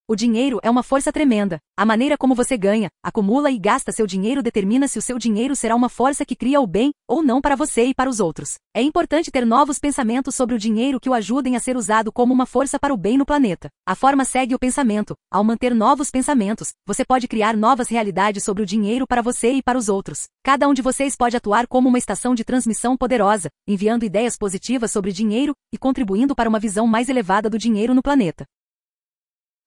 O 0.08 0.14
dinheiro 0.14 0.60
é 0.62 0.70
uma 0.70 0.84
força 0.84 1.10
tremenda. 1.10 1.58
A 1.76 1.84
maneira 1.84 2.16
como 2.16 2.32
você 2.32 2.56
ganha, 2.56 2.88
acumula 3.02 3.50
e 3.50 3.58
gasta 3.58 3.90
seu 3.90 4.06
dinheiro 4.06 4.40
determina 4.40 4.86
se 4.86 5.00
o 5.00 5.02
seu 5.02 5.18
dinheiro 5.18 5.56
será 5.56 5.74
uma 5.74 5.88
força 5.88 6.24
que 6.24 6.36
cria 6.36 6.60
o 6.60 6.66
bem 6.66 6.92
ou 7.08 7.24
não 7.24 7.40
para 7.40 7.56
você 7.56 7.86
e 7.86 7.92
para 7.92 8.08
os 8.08 8.20
outros. 8.20 8.54
É 8.72 8.80
importante 8.80 9.32
ter 9.32 9.44
novos 9.44 9.80
pensamentos 9.80 10.36
sobre 10.36 10.54
o 10.54 10.58
dinheiro 10.60 11.00
que 11.00 11.10
o 11.10 11.12
ajudem 11.12 11.56
a 11.56 11.58
ser 11.58 11.76
usado 11.76 12.12
como 12.12 12.32
uma 12.32 12.46
força 12.46 12.78
para 12.78 12.94
o 12.94 12.96
bem 12.96 13.18
no 13.18 13.26
planeta. 13.26 13.68
A 13.84 13.96
forma 13.96 14.24
segue 14.24 14.54
o 14.54 14.60
pensamento. 14.60 15.16
Ao 15.28 15.42
manter 15.42 15.74
novos 15.74 16.08
pensamentos, 16.08 16.72
você 16.86 17.04
pode 17.04 17.26
criar 17.26 17.56
novas 17.56 17.88
realidades 17.88 18.44
sobre 18.44 18.62
o 18.62 18.66
dinheiro 18.66 19.08
para 19.08 19.22
você 19.22 19.54
e 19.54 19.62
para 19.62 19.76
os 19.76 19.88
outros. 19.88 20.28
Cada 20.44 20.68
um 20.68 20.72
de 20.72 20.82
vocês 20.82 21.16
pode 21.16 21.36
atuar 21.36 21.66
como 21.66 21.88
uma 21.88 21.98
estação 21.98 22.32
de 22.32 22.44
transmissão 22.44 22.96
poderosa, 22.96 23.48
enviando 23.66 24.04
ideias 24.04 24.36
positivas 24.38 24.92
sobre 24.92 25.10
dinheiro 25.10 25.52
e 25.74 25.76
contribuindo 25.76 26.32
para 26.32 26.48
uma 26.48 26.60
visão 26.60 26.86
mais 26.86 27.08
elevada 27.08 27.50
do 27.50 27.58
dinheiro 27.58 27.92
no 27.92 28.02
planeta. 28.02 28.44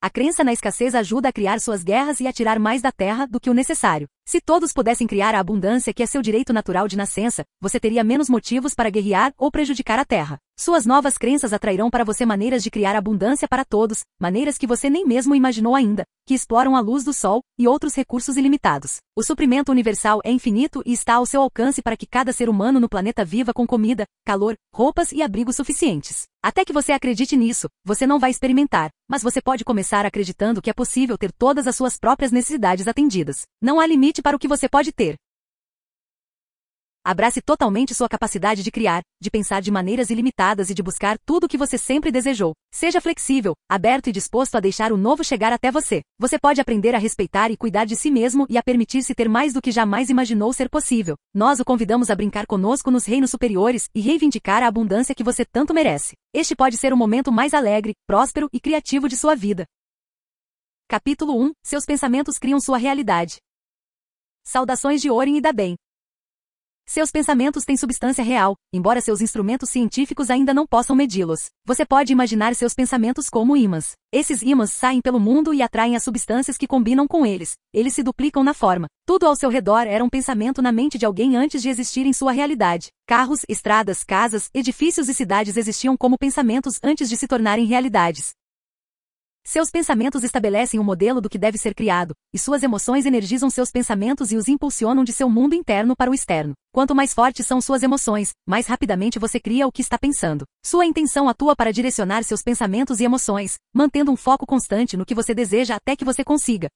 A 0.02 0.10
crença 0.10 0.46
na 0.46 0.54
escassez 0.54 0.96
ajuda 0.96 1.28
a 1.28 1.34
criar 1.34 1.60
suas 1.60 1.84
guerras 1.84 2.22
e 2.22 2.28
a 2.28 2.32
tirar 2.32 2.58
mais 2.58 2.82
da 2.82 2.90
terra 2.90 3.26
do 3.26 3.38
que 3.38 3.50
o 3.50 3.54
necessário. 3.54 4.08
Se 4.30 4.40
todos 4.40 4.72
pudessem 4.72 5.08
criar 5.08 5.34
a 5.34 5.40
abundância 5.40 5.92
que 5.92 6.04
é 6.04 6.06
seu 6.06 6.22
direito 6.22 6.54
natural 6.54 6.88
de 6.88 6.96
nascença, 6.96 7.44
você 7.60 7.80
teria 7.80 8.04
menos 8.04 8.30
motivos 8.30 8.76
para 8.76 8.92
guerrear 8.92 9.34
ou 9.36 9.50
prejudicar 9.50 9.98
a 9.98 10.06
terra. 10.06 10.38
Suas 10.56 10.86
novas 10.86 11.18
crenças 11.18 11.54
atrairão 11.54 11.90
para 11.90 12.04
você 12.04 12.26
maneiras 12.26 12.62
de 12.62 12.70
criar 12.70 12.96
abundância 12.96 13.48
para 13.48 13.66
todos, 13.66 14.02
maneiras 14.20 14.58
que 14.58 14.68
você 14.68 14.90
nem 14.90 15.04
mesmo 15.04 15.34
imaginou 15.34 15.74
ainda, 15.74 16.04
que 16.28 16.34
exploram 16.36 16.76
a 16.76 16.82
luz 16.82 17.04
do 17.06 17.14
sol 17.14 17.42
e 17.58 17.66
outros 17.66 17.96
recursos 17.96 18.36
ilimitados. 18.36 18.98
O 19.16 19.24
suprimento 19.24 19.72
universal 19.72 20.20
é 20.24 20.30
infinito 20.30 20.84
e 20.86 20.92
está 20.92 21.16
ao 21.16 21.26
seu 21.26 21.42
alcance 21.42 21.82
para 21.82 21.96
que 21.96 22.06
cada 22.06 22.34
ser 22.34 22.50
humano 22.50 22.80
no 22.80 22.90
planeta 22.90 23.24
viva 23.24 23.54
com 23.54 23.66
comida, 23.66 24.04
calor, 24.26 24.56
roupas 24.76 25.12
e 25.12 25.22
abrigos 25.22 25.56
suficientes. 25.56 26.26
Até 26.44 26.64
que 26.64 26.74
você 26.74 26.92
acredite 26.92 27.36
nisso, 27.36 27.68
você 27.84 28.06
não 28.06 28.20
vai 28.20 28.30
experimentar, 28.30 28.90
mas 29.10 29.24
você 29.24 29.42
pode 29.42 29.66
começar 29.66 30.06
acreditando 30.06 30.62
que 30.62 30.70
é 30.70 30.74
possível 30.74 31.18
ter 31.18 31.32
todas 31.32 31.68
as 31.68 31.76
suas 31.76 31.98
próprias 31.98 32.32
necessidades 32.32 32.88
atendidas. 32.88 33.44
Não 33.62 33.80
há 33.80 33.86
limite 33.86 34.19
para 34.22 34.36
o 34.36 34.40
que 34.40 34.48
você 34.48 34.68
pode 34.68 34.92
ter. 34.92 35.16
Abrace 37.04 37.42
totalmente 37.42 37.96
sua 37.96 38.10
capacidade 38.10 38.62
de 38.62 38.70
criar, 38.70 39.02
de 39.22 39.32
pensar 39.32 39.62
de 39.62 39.72
maneiras 39.72 40.10
ilimitadas 40.10 40.70
e 40.70 40.74
de 40.74 40.84
buscar 40.84 41.18
tudo 41.26 41.46
o 41.46 41.48
que 41.48 41.58
você 41.58 41.78
sempre 41.78 42.12
desejou. 42.12 42.54
Seja 42.72 43.00
flexível, 43.00 43.54
aberto 43.70 44.08
e 44.08 44.12
disposto 44.12 44.56
a 44.56 44.60
deixar 44.60 44.92
o 44.92 44.98
novo 44.98 45.24
chegar 45.24 45.54
até 45.54 45.72
você. 45.72 46.02
Você 46.20 46.38
pode 46.38 46.60
aprender 46.60 46.94
a 46.94 47.00
respeitar 47.00 47.50
e 47.50 47.58
cuidar 47.58 47.86
de 47.86 47.96
si 47.96 48.12
mesmo 48.12 48.46
e 48.50 48.58
a 48.58 48.64
permitir-se 48.64 49.16
ter 49.16 49.30
mais 49.30 49.54
do 49.54 49.62
que 49.62 49.72
jamais 49.72 50.10
imaginou 50.10 50.52
ser 50.52 50.70
possível. 50.70 51.16
Nós 51.34 51.60
o 51.60 51.66
convidamos 51.66 52.10
a 52.10 52.16
brincar 52.16 52.46
conosco 52.46 52.92
nos 52.92 53.06
reinos 53.06 53.32
superiores 53.32 53.90
e 53.96 54.02
reivindicar 54.02 54.62
a 54.62 54.68
abundância 54.68 55.16
que 55.16 55.24
você 55.24 55.46
tanto 55.46 55.74
merece. 55.74 56.16
Este 56.34 56.56
pode 56.56 56.78
ser 56.78 56.92
o 56.92 56.98
momento 56.98 57.32
mais 57.32 57.54
alegre, 57.54 57.94
próspero 58.06 58.50
e 58.52 58.60
criativo 58.60 59.08
de 59.08 59.16
sua 59.16 59.36
vida. 59.36 59.66
Capítulo 60.88 61.42
1 61.42 61.54
Seus 61.64 61.86
pensamentos 61.86 62.38
criam 62.38 62.60
sua 62.60 62.78
realidade. 62.78 63.38
Saudações 64.50 65.00
de 65.00 65.12
Orin 65.12 65.36
e 65.36 65.42
da 65.42 65.54
Bem. 65.54 65.76
Seus 66.84 67.12
pensamentos 67.12 67.66
têm 67.66 67.78
substância 67.78 68.24
real, 68.24 68.56
embora 68.74 69.00
seus 69.00 69.22
instrumentos 69.22 69.70
científicos 69.70 70.32
ainda 70.32 70.56
não 70.56 70.66
possam 70.66 70.96
medi-los. 70.96 71.52
Você 71.64 71.86
pode 71.86 72.12
imaginar 72.12 72.56
seus 72.56 72.74
pensamentos 72.74 73.30
como 73.30 73.56
ímãs. 73.56 73.92
Esses 74.12 74.42
ímãs 74.42 74.74
saem 74.74 75.02
pelo 75.02 75.20
mundo 75.20 75.54
e 75.54 75.62
atraem 75.62 75.96
as 75.96 76.02
substâncias 76.02 76.58
que 76.58 76.66
combinam 76.66 77.08
com 77.08 77.28
eles. 77.28 77.54
Eles 77.72 77.94
se 77.94 78.02
duplicam 78.02 78.44
na 78.44 78.56
forma. 78.56 78.88
Tudo 79.06 79.28
ao 79.28 79.36
seu 79.36 79.52
redor 79.52 79.86
era 79.86 80.04
um 80.04 80.10
pensamento 80.10 80.64
na 80.64 80.72
mente 80.72 80.98
de 80.98 81.06
alguém 81.06 81.36
antes 81.36 81.62
de 81.62 81.70
existir 81.70 82.08
em 82.08 82.14
sua 82.14 82.32
realidade. 82.32 82.88
Carros, 83.08 83.42
estradas, 83.48 84.04
casas, 84.04 84.50
edifícios 84.52 85.10
e 85.10 85.14
cidades 85.14 85.58
existiam 85.58 85.96
como 85.96 86.18
pensamentos 86.18 86.80
antes 86.82 87.08
de 87.08 87.18
se 87.18 87.28
tornarem 87.28 87.68
realidades. 87.68 88.32
Seus 89.52 89.72
pensamentos 89.72 90.24
estabelecem 90.24 90.80
o 90.80 90.84
um 90.84 90.86
modelo 90.86 91.20
do 91.20 91.28
que 91.28 91.40
deve 91.40 91.58
ser 91.58 91.74
criado, 91.74 92.14
e 92.32 92.38
suas 92.38 92.62
emoções 92.62 93.08
energizam 93.08 93.50
seus 93.50 93.72
pensamentos 93.72 94.32
e 94.32 94.38
os 94.38 94.48
impulsionam 94.48 95.04
de 95.04 95.12
seu 95.12 95.28
mundo 95.28 95.56
interno 95.56 95.96
para 95.96 96.12
o 96.12 96.14
externo. 96.14 96.54
Quanto 96.72 96.94
mais 96.94 97.16
fortes 97.16 97.48
são 97.48 97.60
suas 97.60 97.82
emoções, 97.82 98.30
mais 98.48 98.68
rapidamente 98.68 99.18
você 99.18 99.40
cria 99.40 99.66
o 99.66 99.72
que 99.72 99.82
está 99.82 99.98
pensando. 99.98 100.46
Sua 100.64 100.86
intenção 100.86 101.28
atua 101.28 101.56
para 101.56 101.74
direcionar 101.74 102.24
seus 102.24 102.44
pensamentos 102.44 103.00
e 103.00 103.06
emoções, 103.06 103.56
mantendo 103.74 104.12
um 104.12 104.16
foco 104.16 104.46
constante 104.46 104.96
no 104.96 105.04
que 105.04 105.16
você 105.16 105.34
deseja 105.34 105.78
até 105.78 105.96
que 105.96 106.06
você 106.06 106.24
consiga. 106.24 106.68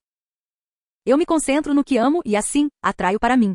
Eu 1.05 1.15
me 1.15 1.27
concentro 1.27 1.75
no 1.75 1.83
que 1.83 1.99
amo 1.99 2.23
e 2.25 2.35
assim, 2.35 2.69
atraio 2.81 3.19
para 3.19 3.37
mim. 3.37 3.53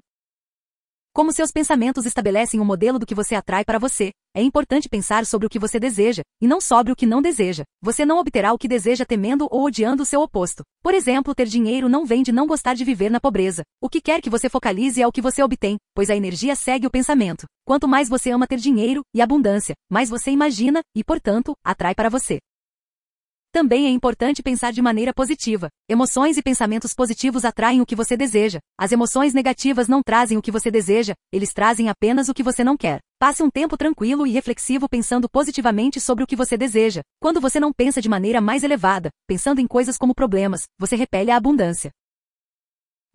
Como 1.18 1.32
seus 1.32 1.50
pensamentos 1.50 2.06
estabelecem 2.06 2.60
o 2.60 2.62
um 2.62 2.66
modelo 2.66 2.98
do 2.98 3.04
que 3.04 3.14
você 3.14 3.34
atrai 3.34 3.64
para 3.64 3.78
você, 3.78 4.12
é 4.34 4.40
importante 4.40 4.88
pensar 4.88 5.26
sobre 5.26 5.46
o 5.46 5.50
que 5.50 5.58
você 5.58 5.80
deseja, 5.80 6.22
e 6.40 6.46
não 6.46 6.60
sobre 6.60 6.92
o 6.92 6.96
que 6.96 7.06
não 7.06 7.20
deseja. 7.20 7.64
Você 7.82 8.06
não 8.06 8.18
obterá 8.18 8.52
o 8.52 8.58
que 8.58 8.68
deseja 8.68 9.04
temendo 9.04 9.48
ou 9.50 9.64
odiando 9.64 10.04
o 10.04 10.06
seu 10.06 10.20
oposto. 10.20 10.62
Por 10.80 10.94
exemplo, 10.94 11.34
ter 11.34 11.46
dinheiro 11.46 11.88
não 11.88 12.06
vem 12.06 12.22
de 12.22 12.30
não 12.30 12.46
gostar 12.46 12.74
de 12.74 12.84
viver 12.84 13.10
na 13.10 13.18
pobreza. 13.18 13.62
O 13.82 13.88
que 13.88 14.00
quer 14.00 14.20
que 14.20 14.30
você 14.30 14.48
focalize 14.48 15.02
é 15.02 15.06
o 15.08 15.12
que 15.12 15.20
você 15.20 15.42
obtém, 15.42 15.76
pois 15.92 16.08
a 16.08 16.14
energia 16.14 16.54
segue 16.54 16.86
o 16.86 16.90
pensamento. 16.90 17.46
Quanto 17.66 17.88
mais 17.88 18.08
você 18.08 18.30
ama 18.30 18.46
ter 18.46 18.58
dinheiro 18.58 19.02
e 19.12 19.20
abundância, 19.20 19.74
mais 19.90 20.08
você 20.08 20.30
imagina 20.30 20.82
e, 20.94 21.02
portanto, 21.02 21.52
atrai 21.64 21.96
para 21.96 22.08
você. 22.08 22.38
Também 23.50 23.86
é 23.86 23.90
importante 23.90 24.42
pensar 24.42 24.72
de 24.72 24.82
maneira 24.82 25.14
positiva. 25.14 25.70
Emoções 25.88 26.36
e 26.36 26.42
pensamentos 26.42 26.92
positivos 26.92 27.46
atraem 27.46 27.80
o 27.80 27.86
que 27.86 27.96
você 27.96 28.16
deseja. 28.16 28.60
As 28.78 28.92
emoções 28.92 29.32
negativas 29.32 29.88
não 29.88 30.02
trazem 30.02 30.36
o 30.36 30.42
que 30.42 30.50
você 30.50 30.70
deseja, 30.70 31.14
eles 31.32 31.52
trazem 31.54 31.88
apenas 31.88 32.28
o 32.28 32.34
que 32.34 32.42
você 32.42 32.62
não 32.62 32.76
quer. 32.76 33.00
Passe 33.18 33.42
um 33.42 33.50
tempo 33.50 33.76
tranquilo 33.76 34.26
e 34.26 34.30
reflexivo 34.30 34.88
pensando 34.88 35.28
positivamente 35.30 35.98
sobre 35.98 36.22
o 36.22 36.26
que 36.26 36.36
você 36.36 36.58
deseja. 36.58 37.00
Quando 37.20 37.40
você 37.40 37.58
não 37.58 37.72
pensa 37.72 38.02
de 38.02 38.08
maneira 38.08 38.40
mais 38.40 38.62
elevada, 38.62 39.08
pensando 39.26 39.60
em 39.60 39.66
coisas 39.66 39.96
como 39.96 40.14
problemas, 40.14 40.64
você 40.78 40.94
repele 40.94 41.30
a 41.30 41.36
abundância. 41.36 41.90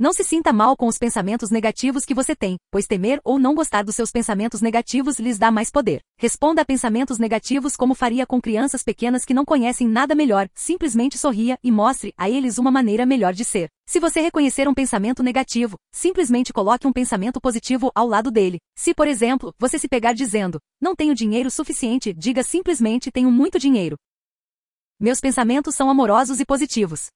Não 0.04 0.12
se 0.12 0.22
sinta 0.22 0.52
mal 0.52 0.76
com 0.76 0.88
os 0.88 0.98
pensamentos 0.98 1.50
negativos 1.50 2.04
que 2.04 2.14
você 2.14 2.36
tem, 2.36 2.58
pois 2.70 2.86
temer 2.86 3.22
ou 3.24 3.40
não 3.40 3.56
gostar 3.56 3.86
dos 3.86 3.96
seus 3.96 4.12
pensamentos 4.12 4.60
negativos 4.60 5.18
lhes 5.18 5.38
dá 5.38 5.50
mais 5.50 5.72
poder. 5.72 6.02
Responda 6.20 6.62
a 6.62 6.66
pensamentos 6.66 7.18
negativos 7.18 7.78
como 7.78 7.96
faria 7.96 8.28
com 8.28 8.42
crianças 8.42 8.84
pequenas 8.84 9.24
que 9.24 9.34
não 9.34 9.46
conhecem 9.46 9.88
nada 9.88 10.14
melhor, 10.14 10.50
simplesmente 10.54 11.18
sorria 11.18 11.58
e 11.64 11.72
mostre 11.72 12.14
a 12.18 12.30
eles 12.30 12.58
uma 12.58 12.70
maneira 12.70 13.06
melhor 13.06 13.32
de 13.32 13.46
ser. 13.46 13.70
Se 13.88 13.98
você 13.98 14.20
reconhecer 14.20 14.68
um 14.68 14.74
pensamento 14.74 15.24
negativo, 15.24 15.78
simplesmente 15.90 16.52
coloque 16.52 16.86
um 16.86 16.92
pensamento 16.92 17.40
positivo 17.40 17.90
ao 17.96 18.06
lado 18.06 18.30
dele. 18.30 18.60
Se, 18.78 18.94
por 18.94 19.08
exemplo, 19.08 19.56
você 19.58 19.80
se 19.80 19.88
pegar 19.88 20.12
dizendo, 20.12 20.60
não 20.82 20.94
tenho 20.94 21.16
dinheiro 21.16 21.50
suficiente, 21.50 22.14
diga 22.14 22.44
simplesmente 22.44 23.10
tenho 23.10 23.32
muito 23.32 23.58
dinheiro. 23.58 23.96
Meus 25.00 25.22
pensamentos 25.22 25.76
são 25.76 25.90
amorosos 25.90 26.42
e 26.42 26.46
positivos. 26.46 27.08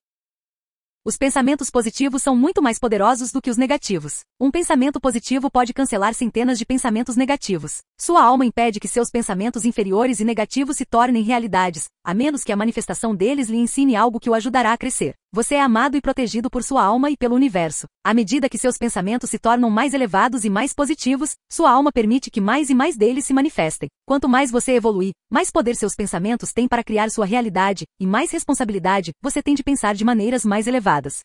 Os 1.06 1.18
pensamentos 1.18 1.70
positivos 1.70 2.22
são 2.22 2.36
muito 2.36 2.62
mais 2.62 2.77
poderosos 2.77 3.32
do 3.32 3.42
que 3.42 3.50
os 3.50 3.58
negativos. 3.58 4.22
Um 4.39 4.51
pensamento 4.51 5.00
positivo 5.00 5.50
pode 5.50 5.74
cancelar 5.74 6.13
centenas 6.13 6.58
de 6.58 6.66
pensamentos 6.66 7.16
negativos. 7.16 7.80
Sua 8.00 8.22
alma 8.24 8.46
impede 8.46 8.80
que 8.80 8.88
seus 8.88 9.10
pensamentos 9.10 9.63
inferiores 9.63 10.20
e 10.20 10.25
negativos 10.25 10.75
se 10.77 10.86
tornem 10.86 11.24
realidades, 11.24 11.86
a 12.04 12.13
menos 12.13 12.44
que 12.44 12.51
a 12.51 12.58
manifestação 12.58 13.16
deles 13.16 13.48
lhe 13.48 13.58
ensine 13.58 13.96
algo 13.96 14.20
que 14.20 14.30
o 14.30 14.34
ajudará 14.34 14.74
a 14.74 14.77
crescer. 14.77 15.16
Você 15.38 15.53
é 15.53 15.62
amado 15.62 15.96
e 15.96 16.01
protegido 16.01 16.50
por 16.50 16.63
sua 16.63 16.84
alma 16.84 17.12
e 17.12 17.15
pelo 17.15 17.36
universo. 17.36 17.86
À 18.03 18.12
medida 18.12 18.50
que 18.50 18.58
seus 18.58 18.75
pensamentos 18.75 19.29
se 19.29 19.38
tornam 19.38 19.70
mais 19.70 19.94
elevados 19.94 20.44
e 20.44 20.50
mais 20.50 20.74
positivos, 20.74 21.36
sua 21.48 21.70
alma 21.70 21.91
permite 21.91 22.32
que 22.32 22.41
mais 22.41 22.72
e 22.72 22.74
mais 22.74 22.98
deles 22.98 23.25
se 23.25 23.36
manifestem. 23.36 23.88
Quanto 24.03 24.27
mais 24.27 24.50
você 24.50 24.72
evoluir, 24.72 25.12
mais 25.32 25.51
poder 25.51 25.75
seus 25.75 25.94
pensamentos 25.94 26.51
têm 26.51 26.67
para 26.67 26.84
criar 26.84 27.12
sua 27.12 27.27
realidade, 27.27 27.86
e 28.00 28.08
mais 28.08 28.32
responsabilidade 28.32 29.12
você 29.22 29.44
tem 29.44 29.53
de 29.53 29.62
pensar 29.62 29.94
de 29.94 30.03
maneiras 30.03 30.44
mais 30.44 30.65
elevadas. 30.65 31.20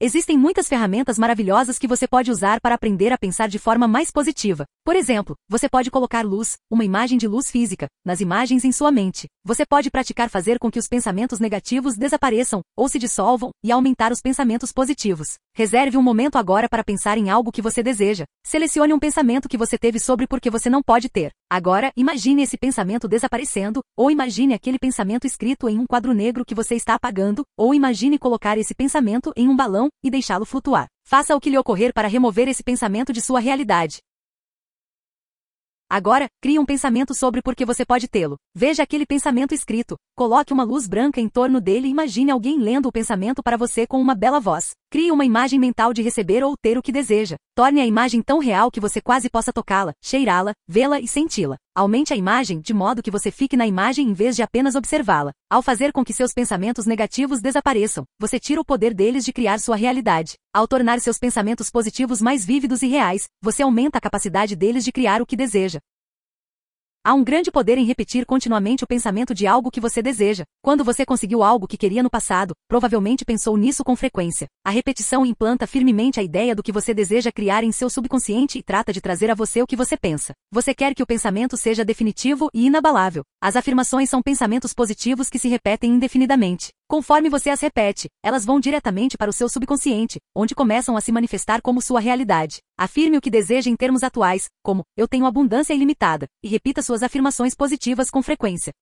Existem 0.00 0.36
muitas 0.36 0.68
ferramentas 0.68 1.16
maravilhosas 1.16 1.78
que 1.78 1.86
você 1.86 2.08
pode 2.08 2.28
usar 2.28 2.60
para 2.60 2.74
aprender 2.74 3.12
a 3.12 3.18
pensar 3.18 3.48
de 3.48 3.60
forma 3.60 3.86
mais 3.86 4.10
positiva. 4.10 4.64
Por 4.84 4.96
exemplo, 4.96 5.36
você 5.48 5.68
pode 5.68 5.88
colocar 5.88 6.22
luz, 6.22 6.56
uma 6.68 6.84
imagem 6.84 7.16
de 7.16 7.28
luz 7.28 7.48
física, 7.48 7.86
nas 8.04 8.20
imagens 8.20 8.64
em 8.64 8.72
sua 8.72 8.90
mente. 8.90 9.28
Você 9.44 9.64
pode 9.64 9.92
praticar 9.92 10.28
fazer 10.28 10.58
com 10.58 10.68
que 10.68 10.80
os 10.80 10.88
pensamentos 10.88 11.38
negativos 11.38 11.96
desapareçam, 11.96 12.60
ou 12.76 12.88
se 12.88 12.98
dissolvam, 12.98 13.50
e 13.62 13.70
aumentar 13.70 14.10
os 14.10 14.20
pensamentos 14.20 14.72
positivos. 14.72 15.34
Reserve 15.54 15.96
um 15.96 16.02
momento 16.02 16.38
agora 16.38 16.68
para 16.68 16.82
pensar 16.82 17.16
em 17.16 17.30
algo 17.30 17.52
que 17.52 17.62
você 17.62 17.80
deseja. 17.80 18.24
Selecione 18.44 18.92
um 18.92 18.98
pensamento 18.98 19.48
que 19.48 19.56
você 19.56 19.78
teve 19.78 20.00
sobre 20.00 20.26
por 20.26 20.40
que 20.40 20.50
você 20.50 20.68
não 20.68 20.82
pode 20.82 21.08
ter. 21.08 21.30
Agora, 21.50 21.92
imagine 21.96 22.42
esse 22.42 22.56
pensamento 22.56 23.06
desaparecendo, 23.06 23.80
ou 23.96 24.10
imagine 24.10 24.54
aquele 24.54 24.78
pensamento 24.78 25.26
escrito 25.26 25.68
em 25.68 25.78
um 25.78 25.86
quadro 25.86 26.12
negro 26.12 26.44
que 26.44 26.54
você 26.54 26.74
está 26.74 26.94
apagando, 26.94 27.44
ou 27.56 27.74
imagine 27.74 28.18
colocar 28.18 28.58
esse 28.58 28.74
pensamento 28.74 29.32
em 29.36 29.48
um 29.48 29.54
balão 29.54 29.88
e 30.02 30.10
deixá-lo 30.10 30.44
flutuar. 30.44 30.86
Faça 31.06 31.36
o 31.36 31.40
que 31.40 31.50
lhe 31.50 31.58
ocorrer 31.58 31.92
para 31.92 32.08
remover 32.08 32.48
esse 32.48 32.62
pensamento 32.62 33.12
de 33.12 33.20
sua 33.20 33.40
realidade. 33.40 33.98
Agora, 35.88 36.28
crie 36.40 36.58
um 36.58 36.64
pensamento 36.64 37.14
sobre 37.14 37.42
por 37.42 37.54
que 37.54 37.64
você 37.64 37.84
pode 37.84 38.08
tê-lo. 38.08 38.36
Veja 38.54 38.82
aquele 38.82 39.06
pensamento 39.06 39.54
escrito. 39.54 39.96
Coloque 40.16 40.52
uma 40.52 40.64
luz 40.64 40.86
branca 40.86 41.20
em 41.20 41.28
torno 41.28 41.60
dele 41.60 41.88
e 41.88 41.90
imagine 41.90 42.30
alguém 42.30 42.58
lendo 42.58 42.86
o 42.86 42.92
pensamento 42.92 43.42
para 43.42 43.56
você 43.56 43.86
com 43.86 44.00
uma 44.00 44.14
bela 44.14 44.40
voz. 44.40 44.72
Crie 44.90 45.12
uma 45.12 45.24
imagem 45.24 45.58
mental 45.58 45.92
de 45.92 46.02
receber 46.02 46.42
ou 46.42 46.56
ter 46.56 46.78
o 46.78 46.82
que 46.82 46.92
deseja. 46.92 47.36
Torne 47.54 47.80
a 47.80 47.86
imagem 47.86 48.22
tão 48.22 48.38
real 48.38 48.70
que 48.70 48.80
você 48.80 49.00
quase 49.00 49.28
possa 49.28 49.52
tocá-la, 49.52 49.92
cheirá-la, 50.02 50.52
vê-la 50.68 51.00
e 51.00 51.06
senti-la. 51.06 51.56
Aumente 51.76 52.12
a 52.12 52.16
imagem 52.16 52.60
de 52.60 52.72
modo 52.72 53.02
que 53.02 53.10
você 53.10 53.32
fique 53.32 53.56
na 53.56 53.66
imagem 53.66 54.08
em 54.08 54.12
vez 54.12 54.36
de 54.36 54.44
apenas 54.44 54.76
observá-la. 54.76 55.32
Ao 55.50 55.60
fazer 55.60 55.90
com 55.90 56.04
que 56.04 56.12
seus 56.12 56.32
pensamentos 56.32 56.86
negativos 56.86 57.40
desapareçam, 57.40 58.04
você 58.16 58.38
tira 58.38 58.60
o 58.60 58.64
poder 58.64 58.94
deles 58.94 59.24
de 59.24 59.32
criar 59.32 59.58
sua 59.58 59.74
realidade. 59.74 60.34
Ao 60.54 60.68
tornar 60.68 61.00
seus 61.00 61.18
pensamentos 61.18 61.70
positivos 61.70 62.22
mais 62.22 62.44
vívidos 62.44 62.80
e 62.82 62.86
reais, 62.86 63.26
você 63.42 63.64
aumenta 63.64 63.98
a 63.98 64.00
capacidade 64.00 64.54
deles 64.54 64.84
de 64.84 64.92
criar 64.92 65.20
o 65.20 65.26
que 65.26 65.34
deseja. 65.34 65.80
Há 67.06 67.12
um 67.12 67.22
grande 67.22 67.50
poder 67.50 67.76
em 67.76 67.84
repetir 67.84 68.24
continuamente 68.24 68.82
o 68.82 68.86
pensamento 68.86 69.34
de 69.34 69.46
algo 69.46 69.70
que 69.70 69.78
você 69.78 70.00
deseja. 70.00 70.44
Quando 70.62 70.82
você 70.82 71.04
conseguiu 71.04 71.42
algo 71.42 71.68
que 71.68 71.76
queria 71.76 72.02
no 72.02 72.08
passado, 72.08 72.54
provavelmente 72.66 73.26
pensou 73.26 73.58
nisso 73.58 73.84
com 73.84 73.94
frequência. 73.94 74.46
A 74.64 74.70
repetição 74.70 75.26
implanta 75.26 75.66
firmemente 75.66 76.18
a 76.18 76.22
ideia 76.22 76.54
do 76.54 76.62
que 76.62 76.72
você 76.72 76.94
deseja 76.94 77.30
criar 77.30 77.62
em 77.62 77.72
seu 77.72 77.90
subconsciente 77.90 78.58
e 78.58 78.62
trata 78.62 78.90
de 78.90 79.02
trazer 79.02 79.30
a 79.30 79.34
você 79.34 79.60
o 79.60 79.66
que 79.66 79.76
você 79.76 79.98
pensa. 79.98 80.32
Você 80.50 80.74
quer 80.74 80.94
que 80.94 81.02
o 81.02 81.06
pensamento 81.06 81.58
seja 81.58 81.84
definitivo 81.84 82.48
e 82.54 82.64
inabalável. 82.64 83.22
As 83.38 83.54
afirmações 83.54 84.08
são 84.08 84.22
pensamentos 84.22 84.72
positivos 84.72 85.28
que 85.28 85.38
se 85.38 85.46
repetem 85.46 85.90
indefinidamente. 85.90 86.70
Conforme 86.94 87.28
você 87.28 87.50
as 87.50 87.60
repete, 87.60 88.06
elas 88.22 88.44
vão 88.44 88.60
diretamente 88.60 89.18
para 89.18 89.28
o 89.28 89.32
seu 89.32 89.48
subconsciente, 89.48 90.20
onde 90.32 90.54
começam 90.54 90.96
a 90.96 91.00
se 91.00 91.10
manifestar 91.10 91.60
como 91.60 91.82
sua 91.82 91.98
realidade. 91.98 92.58
Afirme 92.78 93.18
o 93.18 93.20
que 93.20 93.32
deseja 93.32 93.68
em 93.68 93.74
termos 93.74 94.04
atuais, 94.04 94.46
como 94.62 94.84
eu 94.96 95.08
tenho 95.08 95.26
abundância 95.26 95.74
ilimitada, 95.74 96.26
e 96.40 96.46
repita 96.46 96.82
suas 96.82 97.02
afirmações 97.02 97.52
positivas 97.52 98.10
com 98.12 98.22
frequência. 98.22 98.72